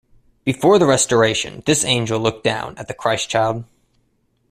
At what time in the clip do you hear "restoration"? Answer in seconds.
0.87-1.61